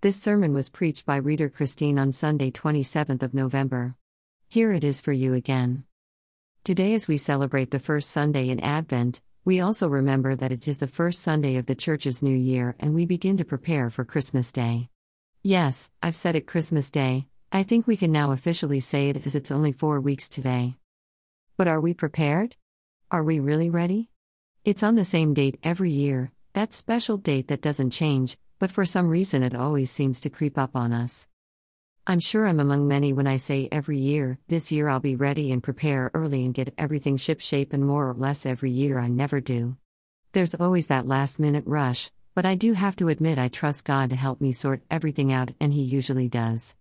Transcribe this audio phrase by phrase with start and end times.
[0.00, 3.96] This sermon was preached by Reader Christine on Sunday, 27th of November.
[4.46, 5.82] Here it is for you again.
[6.62, 10.78] Today, as we celebrate the first Sunday in Advent, we also remember that it is
[10.78, 14.52] the first Sunday of the Church's new year and we begin to prepare for Christmas
[14.52, 14.88] Day.
[15.42, 19.34] Yes, I've said it Christmas Day, I think we can now officially say it as
[19.34, 20.76] it's only four weeks today.
[21.56, 22.54] But are we prepared?
[23.10, 24.10] Are we really ready?
[24.64, 28.84] It's on the same date every year, that special date that doesn't change, but for
[28.84, 31.28] some reason it always seems to creep up on us.
[32.06, 35.52] I'm sure I'm among many when I say every year, this year I'll be ready
[35.52, 39.40] and prepare early and get everything shipshape, and more or less every year I never
[39.40, 39.76] do.
[40.32, 44.10] There's always that last minute rush, but I do have to admit I trust God
[44.10, 46.76] to help me sort everything out, and He usually does.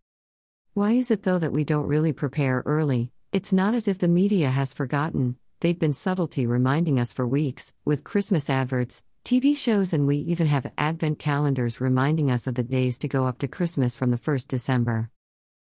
[0.73, 3.11] Why is it though that we don't really prepare early?
[3.33, 7.73] It's not as if the media has forgotten, they've been subtlety reminding us for weeks,
[7.83, 12.63] with Christmas adverts, TV shows, and we even have advent calendars reminding us of the
[12.63, 15.09] days to go up to Christmas from the 1st December.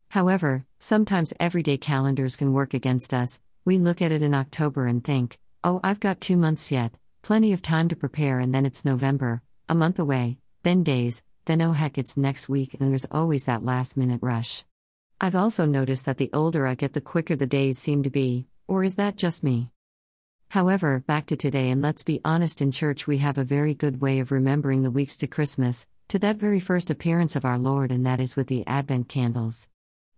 [0.10, 3.40] However, sometimes everyday calendars can work against us.
[3.64, 7.54] We look at it in October and think, oh, I've got two months yet, plenty
[7.54, 11.72] of time to prepare, and then it's November, a month away, then days, then oh
[11.72, 14.66] heck, it's next week, and there's always that last minute rush.
[15.22, 18.46] I've also noticed that the older I get, the quicker the days seem to be,
[18.68, 19.72] or is that just me?
[20.50, 24.00] However, back to today, and let's be honest in church, we have a very good
[24.00, 27.92] way of remembering the weeks to Christmas, to that very first appearance of our Lord,
[27.92, 29.68] and that is with the Advent candles.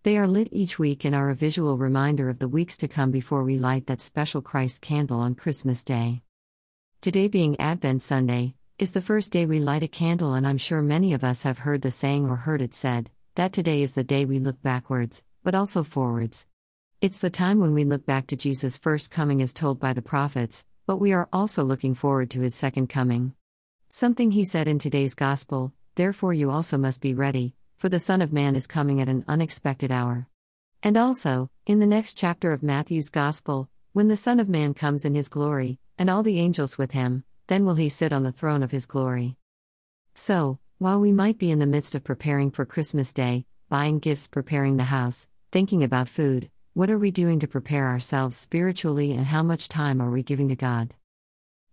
[0.03, 3.09] They are lit each week and are a visual reminder of the weeks to come
[3.09, 6.21] before we light that special Christ candle on Christmas Day.
[7.01, 10.83] Today, being Advent Sunday, is the first day we light a candle, and I'm sure
[10.83, 14.03] many of us have heard the saying or heard it said that today is the
[14.03, 16.45] day we look backwards, but also forwards.
[17.01, 20.01] It's the time when we look back to Jesus' first coming as told by the
[20.01, 23.35] prophets, but we are also looking forward to his second coming.
[23.87, 28.21] Something he said in today's gospel, therefore you also must be ready, for the Son
[28.21, 30.27] of Man is coming at an unexpected hour.
[30.83, 35.05] And also, in the next chapter of Matthew's gospel, when the Son of Man comes
[35.05, 38.33] in his glory, and all the angels with him, then will he sit on the
[38.33, 39.37] throne of his glory.
[40.15, 44.27] So, while we might be in the midst of preparing for Christmas Day, buying gifts,
[44.27, 49.25] preparing the house, thinking about food, what are we doing to prepare ourselves spiritually and
[49.25, 50.93] how much time are we giving to God?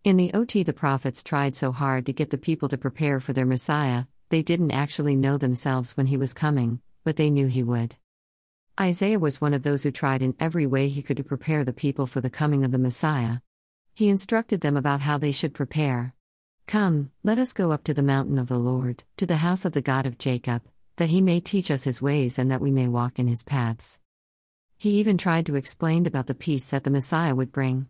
[0.02, 3.32] In the OT, the prophets tried so hard to get the people to prepare for
[3.32, 7.62] their Messiah, they didn't actually know themselves when he was coming, but they knew he
[7.62, 7.94] would.
[8.80, 11.72] Isaiah was one of those who tried in every way he could to prepare the
[11.72, 13.36] people for the coming of the Messiah.
[13.94, 16.14] He instructed them about how they should prepare.
[16.66, 19.70] Come, let us go up to the mountain of the Lord, to the house of
[19.70, 20.62] the God of Jacob,
[20.96, 24.00] that he may teach us his ways and that we may walk in his paths.
[24.78, 27.88] He even tried to explain about the peace that the Messiah would bring.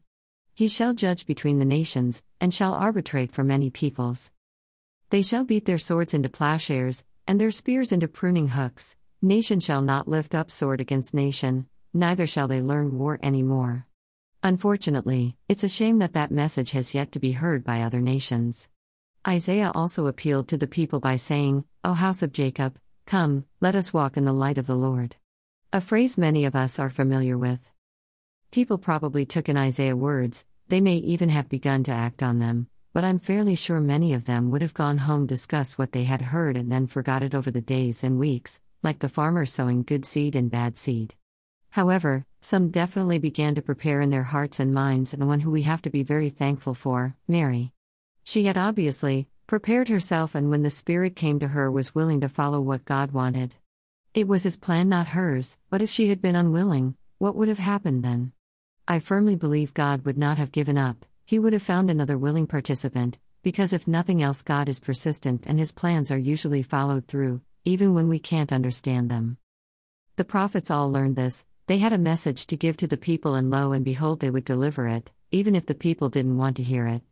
[0.54, 4.30] He shall judge between the nations, and shall arbitrate for many peoples.
[5.10, 8.96] They shall beat their swords into plowshares, and their spears into pruning hooks.
[9.20, 13.86] Nation shall not lift up sword against nation, neither shall they learn war any more.
[14.42, 18.68] Unfortunately, it's a shame that that message has yet to be heard by other nations.
[19.26, 23.92] Isaiah also appealed to the people by saying, O house of Jacob, come, let us
[23.92, 25.16] walk in the light of the Lord.
[25.72, 27.70] A phrase many of us are familiar with.
[28.52, 32.68] People probably took in Isaiah words, they may even have begun to act on them,
[32.92, 36.22] but I'm fairly sure many of them would have gone home discuss what they had
[36.22, 40.04] heard and then forgot it over the days and weeks, like the farmer sowing good
[40.04, 41.14] seed and bad seed.
[41.70, 45.62] However, some definitely began to prepare in their hearts and minds, and one who we
[45.62, 47.72] have to be very thankful for, Mary.
[48.22, 52.28] She had obviously prepared herself, and when the Spirit came to her, was willing to
[52.28, 53.56] follow what God wanted.
[54.16, 57.58] It was his plan, not hers, but if she had been unwilling, what would have
[57.58, 58.32] happened then?
[58.88, 62.46] I firmly believe God would not have given up, he would have found another willing
[62.46, 67.42] participant, because if nothing else, God is persistent and his plans are usually followed through,
[67.66, 69.36] even when we can't understand them.
[70.16, 73.50] The prophets all learned this, they had a message to give to the people, and
[73.50, 76.86] lo and behold, they would deliver it, even if the people didn't want to hear
[76.86, 77.02] it.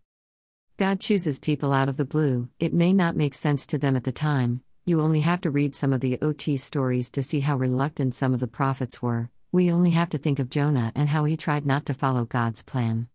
[0.79, 4.05] God chooses people out of the blue, it may not make sense to them at
[4.05, 7.57] the time, you only have to read some of the OT stories to see how
[7.57, 9.31] reluctant some of the prophets were.
[9.51, 12.63] We only have to think of Jonah and how he tried not to follow God's
[12.63, 13.09] plan.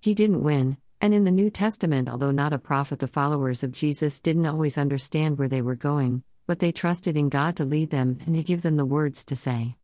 [0.00, 3.70] He didn't win, and in the New Testament, although not a prophet, the followers of
[3.70, 7.90] Jesus didn't always understand where they were going, but they trusted in God to lead
[7.90, 9.76] them and to give them the words to say.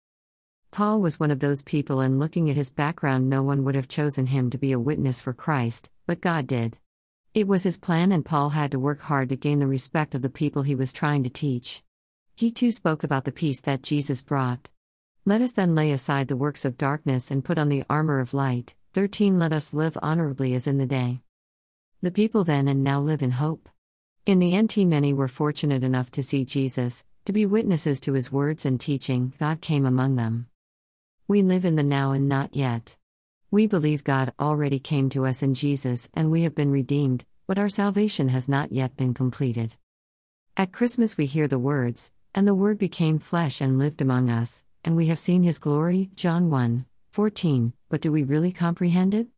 [0.73, 3.87] Paul was one of those people, and looking at his background, no one would have
[3.87, 6.79] chosen him to be a witness for Christ, but God did.
[7.35, 10.23] It was his plan, and Paul had to work hard to gain the respect of
[10.23, 11.83] the people he was trying to teach.
[12.35, 14.71] He too spoke about the peace that Jesus brought.
[15.25, 18.33] Let us then lay aside the works of darkness and put on the armor of
[18.35, 18.75] light.
[18.95, 21.21] 13 Let us live honorably as in the day.
[22.01, 23.69] The people then and now live in hope.
[24.25, 28.33] In the NT, many were fortunate enough to see Jesus, to be witnesses to his
[28.33, 30.47] words and teaching, God came among them.
[31.27, 32.98] We live in the now and not yet.
[33.51, 37.59] We believe God already came to us in Jesus and we have been redeemed, but
[37.59, 39.75] our salvation has not yet been completed.
[40.55, 44.65] At Christmas, we hear the words, And the Word became flesh and lived among us,
[44.85, 47.73] and we have seen his glory, John 1 14.
[47.89, 49.29] But do we really comprehend it?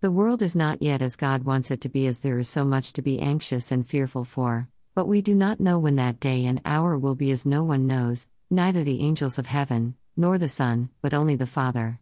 [0.00, 2.64] The world is not yet as God wants it to be, as there is so
[2.64, 6.44] much to be anxious and fearful for, but we do not know when that day
[6.44, 10.48] and hour will be, as no one knows, neither the angels of heaven, nor the
[10.48, 12.00] Son, but only the Father.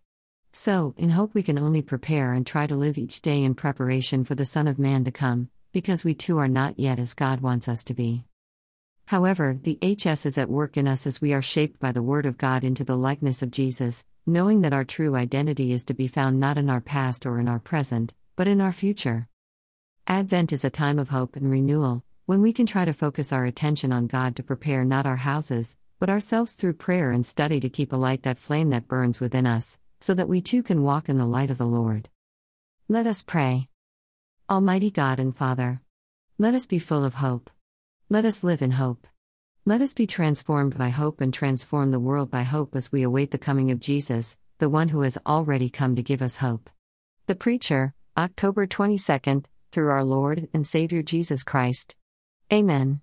[0.59, 4.25] So, in hope, we can only prepare and try to live each day in preparation
[4.25, 7.43] for the Son of Man to come, because we too are not yet as God
[7.43, 8.25] wants us to be.
[9.05, 12.25] However, the HS is at work in us as we are shaped by the Word
[12.25, 16.09] of God into the likeness of Jesus, knowing that our true identity is to be
[16.09, 19.29] found not in our past or in our present, but in our future.
[20.07, 23.45] Advent is a time of hope and renewal, when we can try to focus our
[23.45, 27.69] attention on God to prepare not our houses, but ourselves through prayer and study to
[27.69, 31.19] keep alight that flame that burns within us so that we too can walk in
[31.19, 32.09] the light of the Lord.
[32.89, 33.69] Let us pray.
[34.49, 35.81] Almighty God and Father,
[36.39, 37.51] let us be full of hope.
[38.09, 39.07] Let us live in hope.
[39.65, 43.33] Let us be transformed by hope and transform the world by hope as we await
[43.33, 46.71] the coming of Jesus, the one who has already come to give us hope.
[47.27, 51.97] The Preacher, October 22nd, through our Lord and Savior Jesus Christ.
[52.53, 53.01] Amen.